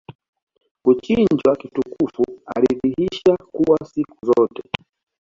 [0.83, 4.63] kuchinjwa kitukufu alidhihisha kuwa siku zote